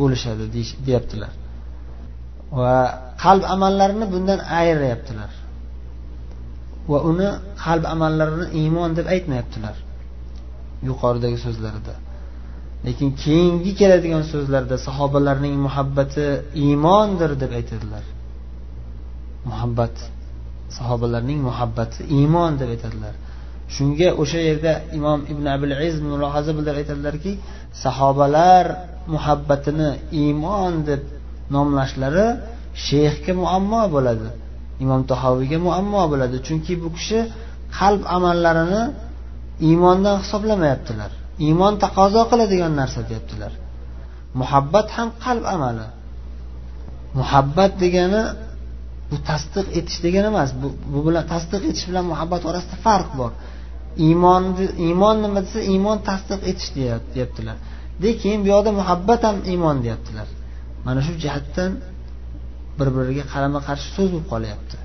bo'lishadi 0.00 0.44
deyaptilar. 0.86 1.32
Va 2.58 2.76
qalb 3.24 3.42
amallarini 3.54 4.06
bundan 4.14 4.40
ayirayaptilar. 4.60 5.32
Va 6.90 6.98
uni 7.10 7.28
qalb 7.64 7.84
amallarini 7.94 8.46
iymon 8.60 8.90
deb 8.98 9.06
aytmayaptilar 9.14 9.76
yuqoridagi 10.88 11.38
so'zlarida. 11.46 11.94
Lekin 12.86 13.08
keyingi 13.24 13.72
keladigan 13.80 14.24
so'zlarda 14.32 14.76
sahobalarning 14.86 15.54
muhabbati 15.66 16.26
iymondir 16.64 17.30
deb 17.42 17.52
aytadilar. 17.58 18.04
Muhabbat 19.50 19.94
sahobalarning 20.78 21.40
muhabbati 21.48 22.00
iymon 22.18 22.52
deb 22.60 22.68
aytadilar. 22.76 23.14
Shunga 23.74 24.08
o'sha 24.22 24.40
yerda 24.48 24.72
imom 24.98 25.20
ibn 25.32 25.44
abul 25.54 25.72
iz 25.88 25.96
mulohaza 26.10 26.50
bildirib 26.56 26.78
aytadilarki 26.82 27.32
sahobalar 27.82 28.64
muhabbatini 29.14 29.90
iymon 30.22 30.72
deb 30.88 31.02
nomlashlari 31.54 32.26
sheyxga 32.86 33.32
muammo 33.42 33.82
bo'ladi 33.94 34.28
imom 34.84 35.02
tahoviyga 35.12 35.58
muammo 35.66 36.02
bo'ladi. 36.12 36.36
Chunki 36.46 36.72
bu 36.82 36.88
kishi 36.96 37.18
qalb 37.78 38.02
amallarini 38.16 38.82
iymondan 39.68 40.16
hisoblamayaptilar 40.22 41.10
iymon 41.46 41.74
taqozo 41.84 42.22
qiladigan 42.30 42.72
narsa 42.80 43.00
deyaptilar. 43.08 43.52
Muhabbat 44.40 44.86
ham 44.96 45.08
qalb 45.24 45.44
amali. 45.54 45.86
Muhabbat 47.18 47.72
degani 47.82 48.22
bu 49.10 49.16
tasdiq 49.28 49.66
etish 49.78 49.98
degani 50.06 50.28
emas 50.32 50.50
bu 50.92 50.98
bilan 51.06 51.24
tasdiq 51.32 51.62
etish 51.70 51.86
bilan 51.90 52.04
muhabbat 52.12 52.42
orasida 52.50 52.76
farq 52.86 53.10
bor. 53.20 53.32
Iymonni 54.06 54.64
iymon 54.86 55.16
nima 55.24 55.40
desa 55.46 55.60
iymon 55.72 55.98
tasdiq 56.08 56.40
etish 56.50 56.70
deyaptilar. 57.14 57.56
Lekin 58.02 58.38
bu 58.42 58.48
yoqda 58.54 58.70
muhabbat 58.80 59.20
ham 59.28 59.36
iymon 59.52 59.76
deyaptilar. 59.84 60.28
Mana 60.86 61.00
shu 61.06 61.12
jihatdan 61.24 61.70
bir 62.78 62.88
biriga 62.96 63.24
qarama 63.32 63.60
qarshi 63.68 63.88
so'z 63.96 64.08
bo'lib 64.12 64.26
qolyapti. 64.32 64.76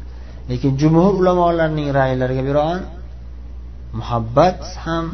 Lekin 0.49 0.71
jumhur 0.81 1.13
ulamolarning 1.21 1.87
raylariga 1.99 2.43
binoan 2.49 2.81
muhabbat 3.99 4.59
ham 4.85 5.05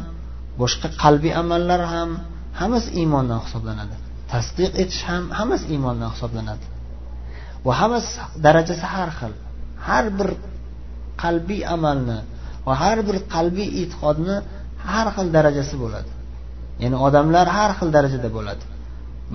boshqa 0.60 0.88
qalbiy 1.02 1.32
amallar 1.42 1.80
ham 1.94 2.10
hammasi 2.60 2.88
iymondan 3.00 3.40
hisoblanadi. 3.44 3.96
Tasdiq 4.32 4.72
etish 4.82 5.02
ham 5.10 5.24
hammasi 5.38 5.64
iymondan 5.74 6.10
hisoblanadi. 6.14 6.66
Va 7.66 7.72
hammasi 7.80 8.10
darajasi 8.44 8.86
har 8.94 9.10
xil 9.18 9.32
har 9.86 10.04
bir 10.18 10.30
qalbiy 11.22 11.60
amalni 11.76 12.18
va 12.66 12.72
har 12.82 12.98
bir 13.08 13.16
qalbiy 13.34 13.68
e'tiqodni 13.80 14.36
har 14.92 15.06
xil 15.16 15.28
darajasi 15.36 15.74
bo'ladi. 15.82 16.10
Ya'ni 16.82 16.96
odamlar 17.06 17.46
har 17.56 17.70
xil 17.78 17.88
darajada 17.96 18.28
bo'ladi. 18.36 18.64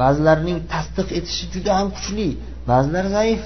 Ba'zilarning 0.01 0.57
tasdiq 0.73 1.07
etishi 1.17 1.45
juda 1.53 1.71
ham 1.79 1.87
kuchli 1.97 2.27
ba'zilar 2.71 3.05
zaif 3.17 3.41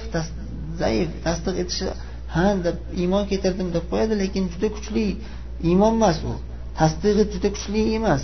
zaif 0.82 1.10
tasdiq 1.26 1.56
etishi 1.64 1.88
ha 2.34 2.46
deb 2.66 2.78
iymon 3.02 3.24
keltirdim 3.32 3.68
deb 3.76 3.86
qo'yadi 3.92 4.14
lekin 4.24 4.44
juda 4.54 4.68
kuchli 4.76 5.06
iymon 5.70 5.94
emas 6.00 6.18
u. 6.32 6.34
Tasdig'i 6.80 7.24
juda 7.34 7.50
kuchli 7.56 7.82
emas. 7.98 8.24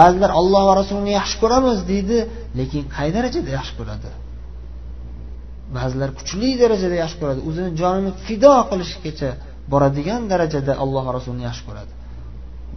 Ba'zilar 0.00 0.30
olloh 0.40 0.62
va 0.68 0.74
rasulini 0.80 1.12
yaxshi 1.20 1.36
ko'ramiz 1.42 1.78
deydi 1.90 2.18
lekin 2.60 2.82
qay 2.96 3.08
darajada 3.16 3.50
yaxshi 3.58 3.74
ko'radi? 3.78 4.08
Ba'zilar 5.76 6.10
kuchli 6.18 6.50
darajada 6.62 6.96
yaxshi 7.02 7.16
ko'radi. 7.20 7.40
O'zini 7.48 7.70
jonini 7.80 8.12
fido 8.26 8.54
qilishgacha 8.70 9.30
boradigan 9.72 10.22
darajada 10.32 10.72
alloh 10.82 11.04
rasulini 11.16 11.44
yaxshi 11.48 11.64
ko'radi. 11.68 11.92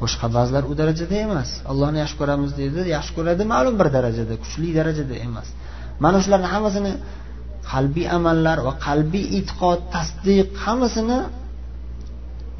Boshqa 0.01 0.27
ba'zilar 0.37 0.63
u 0.71 0.73
darajada 0.81 1.15
emas. 1.25 1.49
Allohni 1.71 1.97
yaxshi 2.03 2.17
ko'ramiz 2.21 2.51
deydi 2.59 2.79
yaxshi 2.95 3.11
ko'radi 3.17 3.43
ma'lum 3.53 3.75
bir 3.79 3.87
darajada 3.97 4.33
kuchli 4.43 4.69
darajada 4.79 5.15
emas. 5.27 5.47
Mana 6.03 6.17
shularni 6.23 6.47
hammasini 6.53 6.91
qalbiy 7.71 8.07
amallar 8.17 8.57
va 8.67 8.73
qalbiy 8.87 9.25
e'tiqod 9.37 9.79
tasdiq 9.95 10.47
hammasini 10.65 11.19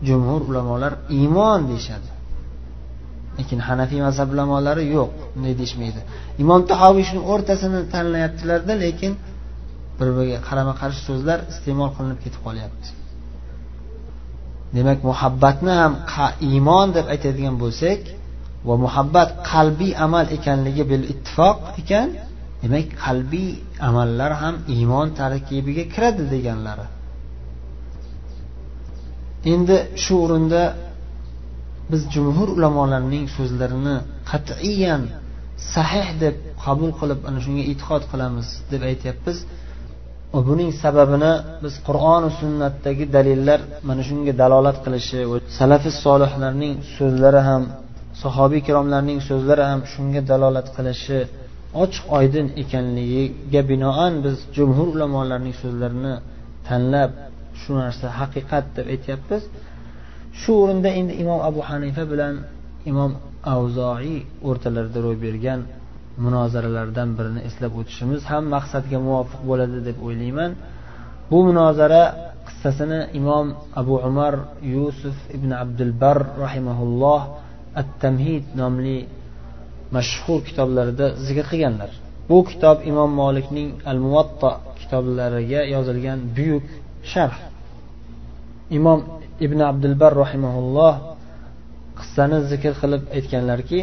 jumhur 0.08 0.42
ulamolar 0.50 0.94
iymon 1.20 1.62
deyishadi. 1.72 2.10
Lekin 3.38 3.60
hanafiy 3.68 4.02
mazhab 4.08 4.30
ulamolari 4.36 4.84
yo'q 4.96 5.12
bunday 5.34 5.54
deyishmaydi. 5.62 6.02
Imom 6.44 6.62
tahoviy 6.72 7.06
shuni 7.10 7.22
o'rtasini 7.32 7.80
tanlayaptilarda 7.94 8.74
lekin 8.86 9.12
bir 9.98 10.08
biriga 10.16 10.40
qarama 10.48 10.74
qarshi 10.82 11.02
so'zlar 11.10 11.40
iste'mol 11.52 11.90
qilinib 11.96 12.20
ketib 12.24 12.42
qolyapti. 12.48 12.88
Demak 14.76 15.00
muhabbatni 15.10 15.74
ham 15.82 15.94
iymon 16.50 16.88
deb 16.98 17.06
aytadigan 17.14 17.56
bo'lsak 17.64 18.00
va 18.68 18.76
muhabbat 18.86 19.30
qalbiy 19.52 19.92
amal 20.06 20.26
ekanligi 20.38 20.84
bil 20.92 21.04
ittifoq 21.14 21.58
ekan 21.82 22.10
demak 22.62 22.88
qalbiy 23.04 23.50
amallar 23.88 24.32
ham 24.42 24.56
iymon 24.76 25.08
tarkibiga 25.20 25.84
kiradi 25.94 26.24
deganlari. 26.34 26.88
Endi 29.54 29.78
shu 30.04 30.14
o'rinda 30.24 30.64
biz 31.92 32.02
jumhur 32.14 32.48
ulamolarning 32.58 33.26
so'zlarini 33.36 33.96
qat'iyan 34.32 35.04
sahih 35.74 36.08
deb 36.24 36.36
qabul 36.64 36.92
qilib 37.00 37.20
ana 37.28 37.40
shunga 37.46 37.64
e'tiqod 37.72 38.04
qilamiz 38.12 38.48
deb 38.72 38.82
aytyapmiz. 38.92 39.38
Va 40.34 40.40
buning 40.50 40.72
sababini 40.84 41.34
biz 41.64 41.74
qur'oni 41.88 42.30
sunnatdagi 42.40 43.06
dalillar 43.16 43.60
mana 43.88 44.02
shunga 44.10 44.34
dalolat 44.42 44.78
qilishi 44.86 45.20
va 45.32 45.38
salafi 45.60 45.90
solihlarning 46.04 46.74
so'zlari 46.98 47.42
ham 47.50 47.64
sahobiy 48.24 48.60
ikromlarning 48.64 49.20
so'zlari 49.30 49.64
ham 49.72 49.82
shunga 49.94 50.22
dalolat 50.32 50.68
qilishi 50.76 51.20
ochiq 51.84 52.04
oydin 52.18 52.48
ekanligiga 52.62 53.62
binoan 53.72 54.14
biz 54.26 54.38
jumhur 54.58 54.88
ulamolarning 54.96 55.56
so'zlarini 55.62 56.16
tanlab 56.68 57.12
shu 57.62 57.72
narsa 57.82 58.08
haqiqat 58.20 58.66
deb 58.76 58.86
aytyapmiz. 58.94 59.44
Shu 60.40 60.52
o'rinda 60.64 60.90
endi 61.00 61.14
imom 61.24 61.40
abu 61.50 61.62
hanifa 61.70 62.04
bilan 62.12 62.36
imom 62.92 63.12
avzoiy 63.56 64.18
o'rtalarida 64.50 65.00
ro'y 65.06 65.18
bergan 65.26 65.60
munozaralardan 66.26 67.10
birini 67.18 67.42
eslab 67.50 67.74
o'tishimiz 67.80 68.22
ham 68.32 68.44
maqsadga 68.56 68.98
muvofiq 69.08 69.42
bo'ladi 69.50 69.80
deb 69.88 69.98
o'ylayman. 70.08 70.52
Bu 71.32 71.38
munozara 71.48 72.04
qissasini 72.48 73.00
imom 73.20 73.48
abu 73.82 73.96
umar 74.10 74.34
yusuf 74.76 75.18
ibn 75.38 75.52
abdulbar 75.64 76.18
rahimaulloh 76.44 77.22
at 77.80 77.90
tamhid 78.04 78.46
nomli 78.62 78.98
mashhur 79.96 80.40
kitoblarida 80.48 81.06
zikr 81.26 81.46
qilganlar. 81.52 81.92
Bu 82.30 82.38
kitob 82.50 82.78
imom 82.92 83.12
molikning 83.22 83.70
al 83.92 83.98
muvatto 84.06 84.52
kitoblariga 84.80 85.62
yozilgan 85.74 86.20
buyuk 86.38 86.66
sharh. 87.12 87.38
Imom 88.78 89.00
ibn 89.46 89.60
abdulbar 89.72 90.12
rahimaulloh 90.24 90.94
qissani 92.00 92.38
zikr 92.52 92.74
qilib 92.82 93.04
aytganlarki 93.18 93.80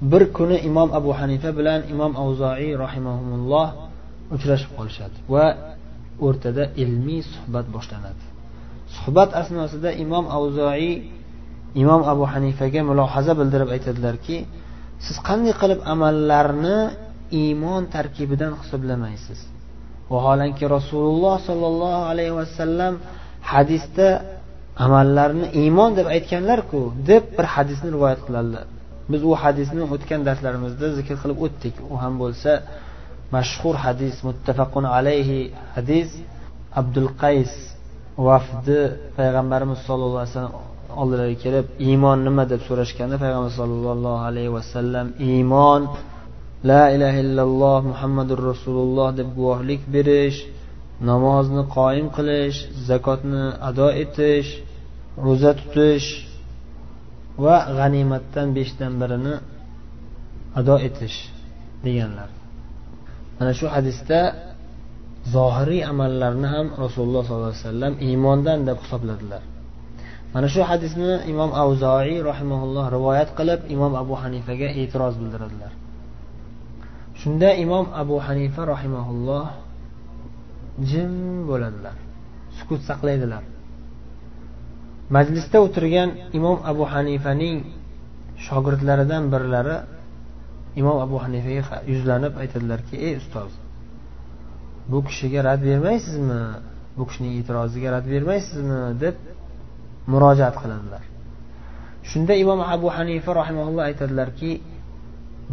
bir 0.00 0.32
kuni 0.36 0.56
imom 0.68 0.88
abu 0.98 1.10
hanifa 1.20 1.50
bilan 1.58 1.80
imom 1.92 2.12
avzoiy 2.22 2.70
rahimaulloh 2.84 3.68
uchrashib 4.34 4.70
qolishadi 4.78 5.16
va 5.34 5.46
o'rtada 6.26 6.64
ilmiy 6.82 7.22
suhbat 7.32 7.66
boshlanadi. 7.74 8.24
Suhbat 8.96 9.30
asnosida 9.40 9.90
imom 10.04 10.24
avzoiy 10.38 10.94
imom 11.82 12.02
abu 12.12 12.24
hanifaga 12.32 12.80
mulohaza 12.90 13.32
bildirib 13.40 13.68
aytadilarki 13.76 14.36
siz 15.06 15.16
qanday 15.28 15.54
qilib 15.60 15.80
amallarni 15.92 16.78
iymon 17.42 17.82
tarkibidan 17.94 18.52
hisoblamaysiz? 18.60 19.40
Vaholanki 20.12 20.64
rasululloh 20.76 21.36
sollallohu 21.48 22.02
alayhi 22.12 22.34
vasallam 22.40 22.94
hadisda 23.52 24.08
amallarni 24.84 25.46
iymon 25.62 25.90
deb 25.98 26.06
aytganlarku 26.16 26.80
deb 27.10 27.24
bir 27.36 27.46
hadisni 27.54 27.88
rivoyat 27.96 28.20
qiladilar. 28.26 28.66
Biz 29.12 29.20
u 29.30 29.32
hadisni 29.42 29.82
o'tgan 29.94 30.20
darslarimizda 30.28 30.86
zikr 30.98 31.16
qilib 31.22 31.38
o'tdik. 31.46 31.74
U 31.92 31.94
ham 32.02 32.14
bo'lsa 32.22 32.50
mashhur 33.36 33.74
hadis 33.84 34.14
muttafaqun 34.28 34.84
alayhi 34.96 35.40
hadis. 35.76 36.08
Abdul 36.80 37.10
qays 37.22 37.52
vafdi 38.28 38.80
payg'ambarimiz 39.18 39.78
sollallohu 39.88 40.22
alayhi 40.22 40.34
vasallam 40.34 40.54
oldilariga 41.00 41.38
kelib 41.44 41.66
iymon 41.88 42.18
nima? 42.26 42.42
deb 42.52 42.60
so'rashganda 42.68 43.16
payg'ambar 43.24 43.52
sollallohu 43.60 44.22
alayhi 44.30 44.52
vasallam 44.58 45.06
iymon 45.30 45.82
la 46.70 46.82
ilaha 46.94 47.18
illalloh 47.24 47.78
muhammadur 47.90 48.40
rasululloh 48.50 49.08
deb 49.18 49.28
guvohlik 49.38 49.82
berish 49.94 50.38
namozni 51.10 51.62
qoyim 51.76 52.06
qilish 52.16 52.58
zakotni 52.88 53.44
ado 53.68 53.88
etish 54.02 54.48
ro'za 55.26 55.52
tutish 55.60 56.06
va 57.44 57.56
g'animatdan 57.78 58.48
beshdan 58.56 58.92
birini 59.00 59.34
ado 60.58 60.76
etish 60.88 61.18
deganlar. 61.84 62.30
Mana 63.38 63.52
shu 63.58 63.66
hadisda 63.74 64.20
zohiriy 65.34 65.82
amallarni 65.92 66.48
ham 66.54 66.66
rasululloh 66.84 67.22
sollallohu 67.28 67.50
alayhi 67.52 67.64
vasallam 67.66 67.94
iymondan 68.06 68.58
deb 68.68 68.78
hisobladilar. 68.82 69.42
Mana 70.34 70.48
shu 70.54 70.62
hadisni 70.70 71.12
imom 71.32 71.50
avzoiy 71.62 72.18
rahimaulloh 72.30 72.84
rivoyat 72.96 73.30
qilib 73.38 73.60
imom 73.74 73.92
abu 74.02 74.14
hanifaga 74.22 74.68
e'tiroz 74.80 75.14
bildiradilar. 75.20 75.72
Shunda 77.20 77.50
imom 77.64 77.86
abu 78.02 78.16
hanifa 78.26 78.62
rahimaulloh 78.74 79.46
jim 80.90 81.12
bo'ladilar 81.48 81.96
sukut 82.58 82.80
saqlaydilar. 82.88 83.42
Majlisda 85.16 85.58
o'tirgan 85.66 86.10
imom 86.38 86.58
abu 86.70 86.84
hanifaning 86.94 87.56
shogirdlaridan 88.46 89.24
birlari 89.32 89.76
imom 90.80 90.96
abu 91.06 91.16
hanifaga 91.24 91.76
yuzlanib 91.92 92.34
aytadilarki 92.42 92.96
ey 93.06 93.14
ustoz 93.22 93.52
bu 94.88 95.04
kishiga 95.04 95.40
rad 95.44 95.60
bermaysizmi? 95.68 96.42
Bu 96.96 97.02
kishining 97.08 97.32
e'tiroziga 97.40 97.88
rad 97.94 98.06
bermaysizmi? 98.14 98.80
deb 99.02 99.16
murojaat 100.12 100.56
qiladilar. 100.62 101.02
Shunda 102.10 102.34
imom 102.42 102.60
abu 102.74 102.88
hanifa 102.96 103.30
rahimaulloh 103.40 103.84
aytadilarki 103.90 104.50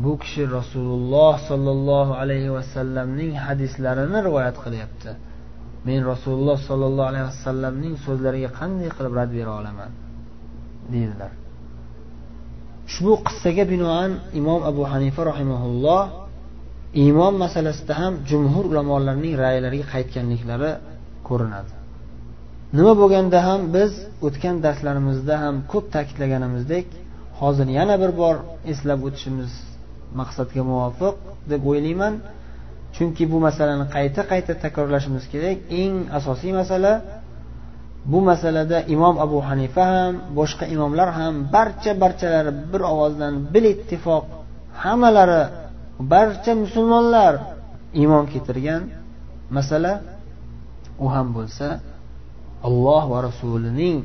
bu 0.04 0.12
kishi 0.22 0.44
rasululloh 0.58 1.34
sollallohu 1.50 2.14
alayhi 2.22 2.50
vasallamning 2.58 3.32
hadislarini 3.46 4.20
rivoyat 4.28 4.58
qilyapti. 4.64 5.12
Men 5.88 6.00
rasululloh 6.12 6.58
sollallohu 6.70 7.08
alayhi 7.12 7.28
vasallamning 7.32 7.94
so'zlariga 8.06 8.50
qanday 8.60 8.90
qilib 8.98 9.14
rad 9.20 9.32
bera 9.38 9.52
olaman? 9.60 9.92
Deydilar. 10.94 11.32
Ushbu 12.90 13.14
qissaga 13.28 13.64
binoan 13.74 14.12
imom 14.40 14.62
abu 14.72 14.84
hanifa 14.94 15.22
rahimaulloh 15.32 16.02
iymon 17.04 17.34
masalasida 17.44 17.94
ham 18.02 18.14
jumhur 18.30 18.66
ulamolarning 18.72 19.34
raylariga 19.44 19.86
qaytganliklari 19.94 20.72
ko'rinadi. 21.28 21.72
Nima 22.78 22.94
bo'lganda 23.02 23.40
ham 23.48 23.62
biz 23.76 23.92
o'tgan 24.28 24.56
darslarimizda 24.66 25.36
ham 25.44 25.56
ko'p 25.72 25.86
ta'kidlaganimizdek 25.96 26.88
hozir 27.42 27.68
yana 27.80 27.96
bir 28.02 28.12
bor 28.22 28.36
eslab 28.72 29.00
o'tishimiz 29.08 29.52
maqsadga 30.20 30.62
muvofiq 30.72 31.16
deb 31.52 31.62
o'ylayman. 31.72 32.14
Chunki 32.96 33.24
bu 33.32 33.38
masalani 33.48 33.86
qayta 33.96 34.22
qayta 34.32 34.54
takrorlashimiz 34.64 35.26
kerak. 35.34 35.58
Eng 35.82 35.96
asosiy 36.18 36.52
masala 36.60 36.94
bu 38.12 38.20
masalada 38.30 38.78
imom 38.96 39.16
abu 39.26 39.38
hanifa 39.50 39.84
ham 39.94 40.14
boshqa 40.40 40.66
imomlar 40.76 41.10
ham 41.20 41.34
barcha 41.56 41.92
barchalari 42.04 42.52
bir 42.72 42.82
ovozdan 42.94 43.34
bil 43.54 43.66
ittifoq 43.74 44.24
hammalari 44.84 45.42
barcha 46.14 46.52
musulmonlar 46.64 47.34
iymon 48.02 48.26
keltirgan 48.32 48.82
masala 49.58 49.94
u 51.04 51.06
ham 51.14 51.28
bo'lsa 51.38 51.68
alloh 52.68 53.04
va 53.14 53.20
rasulining 53.28 53.98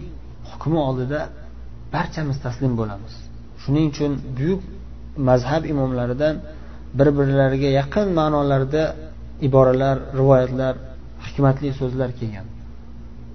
hukmi 0.51 0.79
oldida 0.89 1.21
barchamiz 1.95 2.37
taslim 2.45 2.73
bo'lamiz. 2.81 3.15
Shuning 3.63 3.87
uchun 3.93 4.13
buyuk 4.37 4.61
mazhab 5.29 5.63
imomlaridan 5.73 6.35
bir 6.99 7.09
birlariga 7.19 7.71
yaqin 7.81 8.07
ma'nolarda 8.19 8.83
iboralar 9.47 9.97
rivoyatlar 10.21 10.75
hikmatli 11.27 11.69
so'zlar 11.81 12.11
kelgan. 12.19 12.47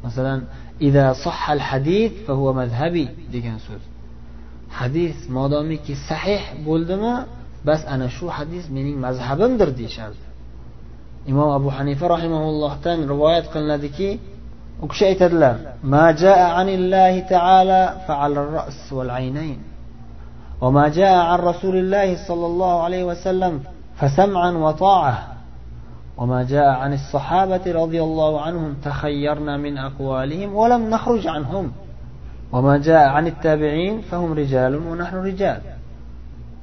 Masalan 0.05 0.39
ida 0.87 1.05
sahhal 1.25 1.61
hadis 1.69 2.11
mazhabiy 2.59 3.07
degan 3.33 3.57
so'z. 3.67 3.83
Hadis 4.79 5.17
modomiki 5.37 5.93
sahih 6.09 6.43
bo'ldimi? 6.67 7.15
Bas 7.67 7.81
ana 7.93 8.07
shu 8.17 8.25
hadis 8.37 8.65
mening 8.75 8.97
mazhabimdir 9.05 9.69
deyishardi. 9.79 10.25
Imom 11.31 11.49
abu 11.59 11.69
hanifa 11.77 12.05
rahimaullohdan 12.15 12.97
rivoyat 13.11 13.45
qilinadiki 13.53 14.09
u 14.83 14.85
kishi 14.91 15.03
aytadilar 15.11 15.55
ma 15.93 16.05
jaa 16.23 16.47
anillahi 16.61 17.19
taala 17.33 17.81
fa'al 18.07 18.35
ras 18.55 18.79
val 18.97 19.11
aynayn. 19.19 19.59
وما 20.60 20.88
جاء 20.88 21.14
عن 21.14 21.38
رسول 21.38 21.76
الله 21.76 22.26
صلى 22.28 22.46
الله 22.46 22.82
عليه 22.82 23.04
وسلم 23.04 23.60
فسمعا 23.96 24.50
وطاعة 24.50 25.18
وما 26.16 26.42
جاء 26.42 26.68
عن 26.68 26.92
الصحابة 26.92 27.64
رضي 27.66 28.02
الله 28.02 28.40
عنهم 28.40 28.74
تخيرنا 28.84 29.56
من 29.56 29.78
أقوالهم 29.78 30.54
ولم 30.54 30.90
نخرج 30.90 31.26
عنهم 31.26 31.72
وما 32.52 32.78
جاء 32.78 33.08
عن 33.08 33.26
التابعين 33.26 34.00
فهم 34.00 34.32
رجال 34.32 34.76
ونحن 34.76 35.16
رجال 35.16 35.60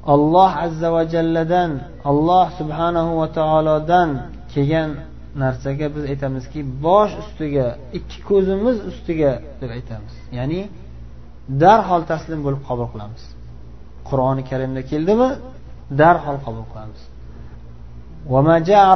alloh 0.05 0.51
azza 0.65 0.87
va 0.95 1.03
jalladan 1.13 1.71
alloh 2.11 2.45
subhanahu 2.59 3.11
va 3.19 3.27
taolodan 3.39 4.09
kelgan 4.53 4.89
narsaga 5.41 5.87
biz 5.95 6.03
aytamizki 6.11 6.59
bosh 6.85 7.13
ustiga 7.23 7.67
ikki 7.97 8.17
ko'zimiz 8.29 8.77
ustiga 8.91 9.31
deb 9.61 9.69
aytamiz 9.77 10.13
ya'ni 10.37 10.61
darhol 11.63 12.03
taslim 12.11 12.39
bo'lib 12.45 12.61
qabul 12.69 12.87
qilamiz 12.93 13.23
qur'oni 14.10 14.42
karimda 14.50 14.82
keldimi? 14.90 15.28
Darhol 16.00 16.38
qabul 16.46 16.64
qilamiz. 16.72 17.02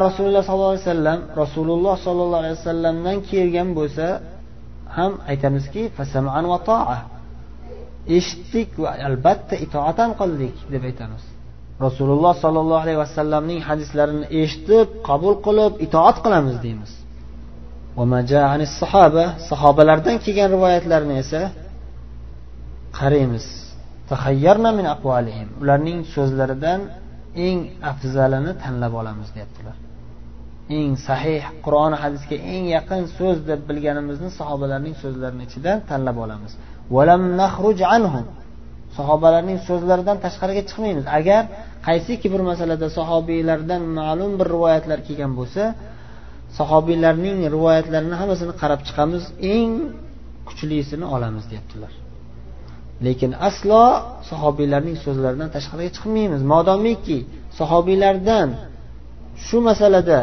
Rasululloh 0.07 0.43
sollallohu 0.49 0.73
alayhi 0.75 0.87
vasallam 0.89 1.21
rasululloh 1.43 1.95
sollallohu 2.07 2.41
alayhi 2.43 2.57
vasallamdan 2.61 3.17
kelgan 3.31 3.69
bo'lsa 3.79 4.07
ham 4.97 5.13
aytamizki 5.31 5.83
eshitdik 8.17 8.69
va 8.83 8.91
albatta 9.09 9.55
itoat 9.65 9.97
ham 10.03 10.13
qildik 10.21 10.55
deb 10.73 10.83
aytamiz. 10.91 11.25
Rasululloh 11.87 12.35
sollallohu 12.45 12.83
alayhi 12.85 13.01
vasallamning 13.05 13.61
hadislarini 13.69 14.27
eshitib 14.43 14.87
qabul 15.09 15.35
qilib 15.47 15.73
itoat 15.87 16.17
qilamiz 16.25 16.57
deymiz. 16.65 16.93
Sahobalardan 19.51 20.17
kelgan 20.25 20.49
rivoyatlarni 20.55 21.15
esa 21.23 21.41
qaraymiz. 22.99 23.47
Ularning 25.63 25.99
so'zlaridan 26.15 26.81
eng 27.47 27.59
afzalini 27.91 28.53
tanlab 28.63 28.93
olamiz 29.01 29.29
deyaptilar. 29.37 29.77
Eng 30.79 30.93
sahih 31.09 31.43
qur'on 31.65 31.93
hadisga 32.03 32.37
eng 32.55 32.65
yaqin 32.77 33.03
so'z 33.19 33.39
deb 33.51 33.61
bilganimizni 33.69 34.31
sahobalarning 34.39 34.95
so'zlarini 35.03 35.43
ichidan 35.49 35.79
tanlab 35.91 36.17
olamiz. 36.25 36.53
sahobalarning 38.99 39.59
so'zlaridan 39.69 40.17
tashqariga 40.25 40.63
chiqmaymiz. 40.69 41.05
Agar 41.19 41.43
qaysiki 41.87 42.27
bir 42.35 42.43
masalada 42.51 42.87
sahobiylardan 42.99 43.83
ma'lum 43.99 44.33
bir 44.41 44.47
rivoyatlar 44.55 44.99
kelgan 45.07 45.33
bo'lsa 45.39 45.63
sahobiylarning 46.59 47.39
rivoyatlarini 47.55 48.17
hammasini 48.21 48.55
qarab 48.63 48.81
chiqamiz 48.89 49.25
eng 49.55 49.73
kuchlisini 50.49 51.07
olamiz 51.15 51.45
deyaptilar. 51.51 51.93
Lekin 53.07 53.33
aslo 53.49 53.83
sahobiylarning 54.31 54.97
so'zlaridan 55.05 55.49
tashqariga 55.57 55.91
chiqmaymiz. 55.97 56.43
Modomiki 56.53 57.19
sahobiylardan 57.59 58.49
shu 59.47 59.57
masalada 59.69 60.21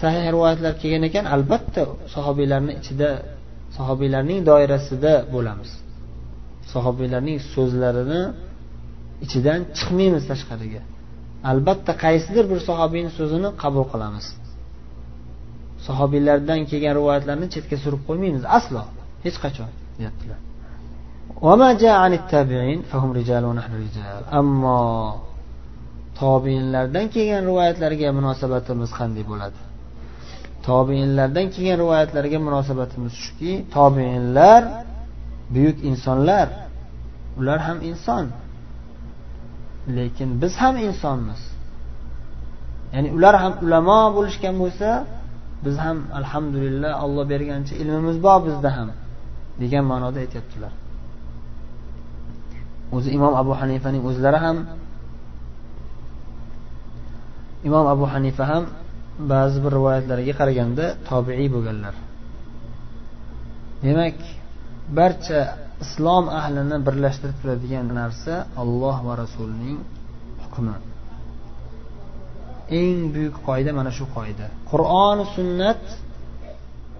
sahih 0.00 0.24
rivoyatlar 0.34 0.72
kelgan 0.80 1.02
ekan 1.08 1.24
albatta 1.34 1.82
sahobiylarni 2.14 2.72
ichida 2.80 3.10
sahobiylarning 3.76 4.40
doirasida 4.50 5.12
bo'lamiz. 5.34 5.70
Sahobiylarning 6.72 7.38
so'zlarini 7.54 8.22
ichidan 9.24 9.60
chiqmaymiz 9.78 10.24
tashqariga. 10.30 10.82
Albatta 11.50 11.92
qaysidir 12.04 12.44
bir 12.52 12.58
sahobiyni 12.68 13.10
so'zini 13.18 13.48
qabul 13.62 13.84
qilamiz. 13.92 14.26
Sahobiylardan 15.86 16.60
kelgan 16.70 16.92
rivoyatlarni 16.98 17.46
chetga 17.54 17.76
surib 17.84 18.02
qo'ymaymiz 18.08 18.44
aslo. 18.58 18.82
Hech 19.24 19.36
qachon 19.44 19.70
deyaptilar. 19.98 20.38
Ammo 24.40 24.80
tobiinlardan 26.20 27.06
kelgan 27.14 27.42
rivoyatlarga 27.48 28.08
munosabatimiz 28.18 28.90
qanday 28.98 29.24
bo'ladi? 29.32 29.58
Tobiinlardan 30.68 31.46
kelgan 31.54 31.78
rivoyatlarga 31.82 32.38
munosabatimiz 32.48 33.12
shuki 33.24 33.52
tobiinlar 33.76 34.62
buyuk 35.54 35.78
insonlar. 35.90 36.48
Ular 37.38 37.58
ham 37.66 37.78
inson. 37.90 38.26
Lekin 39.96 40.28
biz 40.42 40.52
ham 40.62 40.74
insonmiz. 40.88 41.40
Ya'ni 42.94 43.08
ular 43.16 43.34
ham 43.42 43.52
ulamo 43.64 44.00
bo'lishgan 44.16 44.54
bo'lsa 44.62 44.88
biz 45.64 45.76
ham 45.84 45.98
alhamdulillah 46.18 46.92
olloh 47.04 47.24
bergancha 47.32 47.74
ilmimiz 47.82 48.16
bor 48.26 48.38
bizda 48.46 48.70
ham 48.76 48.88
degan 49.60 49.84
ma'noda 49.92 50.18
aytyaptilar. 50.24 50.72
O'zi 52.94 53.08
imom 53.16 53.34
abu 53.42 53.52
hanifaning 53.60 54.02
o'zlari 54.08 54.38
ham 54.46 54.56
imom 57.68 57.86
abu 57.94 58.04
hanifa 58.12 58.44
ham 58.52 58.64
ba'zi 59.32 59.58
bir 59.64 59.72
rivoyatlarga 59.78 60.32
qaraganda 60.40 60.84
tobiiy 61.08 61.48
bo'lganlar. 61.54 61.94
Demak 63.84 64.18
barcha 64.98 65.40
islom 65.84 66.24
ahlini 66.40 66.76
birlashtirib 66.86 67.36
turadigan 67.42 67.86
narsa 68.00 68.34
olloh 68.62 68.96
va 69.06 69.14
rasulining 69.22 69.78
hukmi. 70.42 70.76
Eng 72.80 73.00
buyuk 73.14 73.36
qoida 73.48 73.70
mana 73.78 73.90
shu 73.98 74.04
qoida. 74.16 74.46
Qur'oni 74.70 75.24
sunnat 75.36 75.82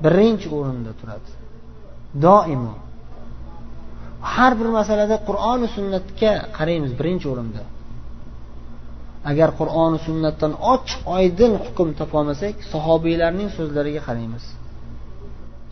birinchi 0.05 0.47
o'rinda 0.59 0.93
turadi. 1.01 1.31
Doimo. 2.25 2.75
Har 4.35 4.53
bir 4.59 4.69
masalada 4.79 5.17
qur'oni 5.29 5.67
sunnatga 5.77 6.33
qaraymiz 6.59 6.93
birinchi 7.01 7.27
o'rinda. 7.33 7.63
Agar 9.31 9.49
qur'oni 9.61 9.99
sunnatdan 10.07 10.53
ochiq 10.73 11.01
oydin 11.17 11.53
hukm 11.65 11.89
topolmasak 12.01 12.55
sahobiylarning 12.73 13.49
so'zlariga 13.57 14.03
qaraymiz. 14.09 14.45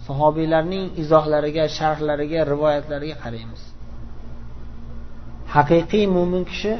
Sahobiylarning 0.07 0.85
izohlariga 1.03 1.65
sharhlariga 1.79 2.41
rivoyatlariga 2.53 3.17
qaraymiz. 3.25 3.63
Haqiqiy 5.55 6.05
mo'min 6.17 6.43
kishi 6.51 6.73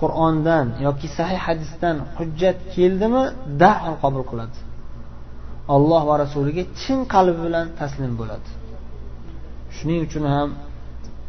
qur'ondan 0.00 0.66
yoki 0.86 1.08
sahih 1.18 1.40
hadisdan 1.46 1.96
hujjat 2.16 2.58
keldimi 2.74 3.22
darhol 3.62 3.96
qabul 4.04 4.24
qiladi. 4.30 4.58
Alloh 5.74 6.02
va 6.10 6.14
rasuliga 6.24 6.62
chin 6.80 6.98
qalbi 7.14 7.40
bilan 7.46 7.66
taslim 7.80 8.12
bo'ladi. 8.20 8.48
Shuning 9.76 10.00
uchun 10.06 10.24
ham 10.34 10.48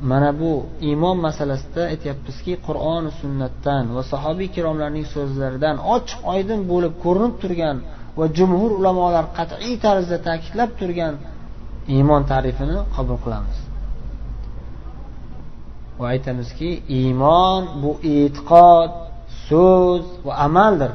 mana 0.02 0.40
bu 0.40 0.52
iymon 0.82 1.18
masalasida 1.28 1.84
aytyapmizki 1.94 2.54
qur'oni 2.68 3.12
sunnatdan 3.22 3.86
va 3.96 4.04
sahobiy 4.12 4.48
ikromlarning 4.52 5.06
so'zlaridan 5.16 5.78
ochiq 5.96 6.20
oydin 6.34 6.60
bo'lib 6.72 6.94
ko'rinib 7.04 7.36
turgan 7.42 7.78
va 8.18 8.26
jumhur 8.38 8.72
ulamolar 8.80 9.26
qat'iy 9.38 9.76
tarzda 9.86 10.18
ta'kidlab 10.28 10.72
turgan 10.80 11.14
iymon 11.96 12.22
ta'rifini 12.32 12.78
qabul 12.96 13.18
qilamiz. 13.26 13.58
Va 16.00 16.06
aytamizki 16.14 16.70
iymon 17.00 17.62
bu 17.82 17.92
e'tiqod 18.16 18.92
so'z 19.48 20.04
va 20.26 20.34
amaldir. 20.48 20.92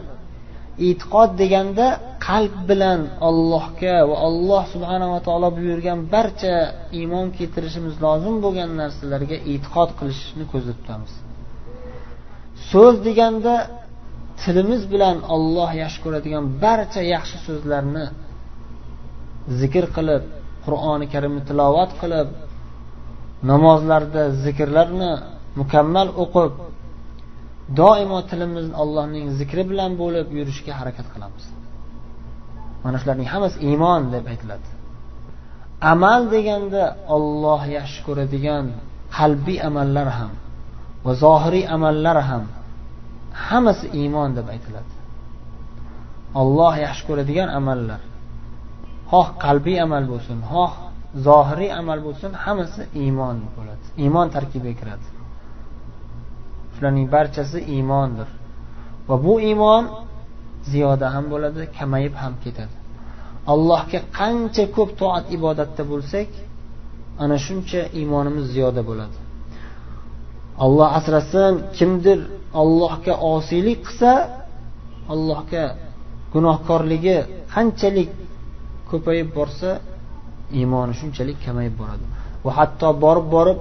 E'tiqod 0.88 1.30
deganda 1.42 1.86
qalb 2.26 2.54
bilan 2.70 3.00
ollohga 3.28 3.96
va 4.10 4.16
alloh 4.28 4.62
subhanava 4.74 5.18
taolo 5.26 5.48
buyurgan 5.58 5.98
barcha 6.14 6.54
iymon 6.98 7.26
keltirishimiz 7.38 7.94
lozim 8.04 8.36
bo'lgan 8.44 8.70
narsalarga 8.80 9.36
e'tiqod 9.52 9.90
qilishni 9.98 10.44
ko'zda 10.52 10.72
tutamiz. 10.78 11.12
So'z 12.70 12.94
deganda 13.08 13.54
tilimiz 14.42 14.82
bilan 14.92 15.16
olloh 15.34 15.70
yaxshi 15.82 16.00
ko'radigan 16.04 16.44
barcha 16.64 17.00
yaxshi 17.14 17.36
so'zlarni 17.46 18.04
zikr 19.60 19.84
qilib 19.96 20.22
qur'oni 20.64 21.06
karimni 21.14 21.42
tilovat 21.48 21.90
qilib 22.02 22.28
namozlarda 23.50 24.22
zikrlarni 24.44 25.12
mukammal 25.60 26.08
o'qib 26.22 26.52
doimo 27.78 28.18
tilimiz 28.30 28.66
allohning 28.82 29.26
zikri 29.38 29.62
bilan 29.70 29.92
bo'lib 30.02 30.28
yurishga 30.38 30.72
harakat 30.80 31.06
qilamiz. 31.14 31.44
Mana 32.84 32.96
shularning 33.00 33.28
hammasi 33.34 33.56
iymon 33.68 34.02
deb 34.14 34.24
aytiladi. 34.32 34.68
Amal 35.92 36.20
deganda 36.34 36.82
olloh 37.16 37.62
yaxshi 37.78 38.00
ko'radigan 38.06 38.66
qalbiy 39.18 39.58
amallar 39.68 40.08
ham 40.18 40.32
va 41.04 41.12
zohiriy 41.24 41.64
amallar 41.76 42.18
ham 42.28 42.44
hammasi 43.46 43.86
iymon 44.00 44.30
deb 44.38 44.46
aytiladi. 44.54 44.92
Olloh 46.40 46.74
yaxshi 46.86 47.02
ko'radigan 47.08 47.48
amallar. 47.58 48.00
Xoh 49.12 49.28
qalbiy 49.44 49.78
amal 49.86 50.04
bo'lsin 50.12 50.38
xoh 50.52 50.72
zohiriy 51.26 51.70
amal 51.80 51.98
bo'lsin 52.06 52.30
hammasi 52.44 52.82
iymon 53.02 53.36
bo'ladi 53.56 53.86
iymon 54.04 54.26
tarkibiga 54.34 54.76
kiradi. 54.80 55.06
Shularning 56.80 57.08
barchasi 57.16 57.58
iymondir. 57.74 58.28
Va 59.08 59.16
bu 59.24 59.34
iymon 59.48 59.84
ziyoda 60.72 61.06
ham 61.14 61.24
bo'ladi 61.32 61.62
kamayib 61.78 62.14
ham 62.22 62.34
ketadi. 62.44 62.74
Allohga 63.52 64.00
qancha 64.18 64.64
ko'p 64.76 64.90
toat 65.00 65.24
ibodatda 65.36 65.82
bo'lsak 65.92 66.28
ana 67.22 67.36
shuncha 67.46 67.80
iymonimiz 68.00 68.46
ziyoda 68.54 68.82
bo'ladi. 68.90 69.18
Alloh 70.64 70.88
asrasin 70.98 71.54
kimdir 71.78 72.18
allohga 72.62 73.14
osiylik 73.34 73.78
qilsa 73.86 74.12
allohga 75.12 75.64
gunohkorligi 76.34 77.18
qanchalik 77.54 78.10
ko'payib 78.90 79.28
borsa 79.38 79.70
iymoni 80.58 80.92
shunchalik 81.00 81.38
kamayib 81.46 81.74
boradi. 81.80 82.04
Va 82.44 82.50
hatto 82.58 82.88
borib 83.04 83.26
borib 83.36 83.58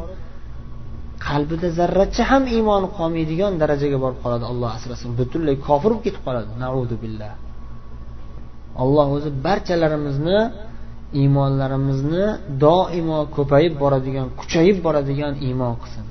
qalbida 1.25 1.67
zarracha 1.79 2.23
ham 2.31 2.43
iymoni 2.55 2.87
qolmaydigan 2.97 3.53
darajaga 3.61 3.97
borib 4.03 4.19
qoladi 4.23 4.45
alloh 4.51 4.69
asrasin. 4.77 5.09
Butunlay 5.19 5.55
kofir 5.67 5.89
bo'lib 5.91 6.03
ketib 6.05 6.21
qoladi. 6.27 6.49
Naudu 6.63 6.95
billah. 7.03 7.33
Alloh 8.83 9.07
o'zi 9.17 9.29
barchalarimizni 9.45 10.39
iymonlarimizni 11.21 12.25
doimo 12.65 13.19
ko'payib 13.35 13.73
boradigan 13.83 14.27
kuchayib 14.39 14.77
boradigan 14.85 15.33
iymon 15.47 15.73
qilsin. 15.81 16.05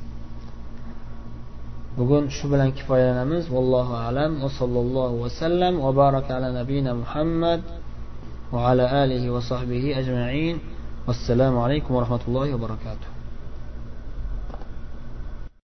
Bugun 1.98 2.24
shu 2.36 2.44
bilan 2.52 2.70
kifoyalanamiz. 2.78 3.44
Vallohu 3.56 3.94
alam. 4.06 4.30
Va 4.42 4.50
sallallohu 4.60 5.14
vasallam 5.24 5.74
va 5.84 5.90
baraka 6.02 6.30
ala 6.38 6.48
nabiyina 6.60 6.92
muhammad 7.02 7.60
va 8.52 8.60
ala 8.70 8.84
alihi 9.02 9.28
va 9.34 9.40
sahbihi 9.50 9.88
ajmain. 10.00 10.56
Vassalomu 11.08 11.58
alaykum 11.66 11.90
va 11.96 12.00
rahmatullohi 12.04 12.50
va 12.56 12.60
barakatuh. 12.66 13.17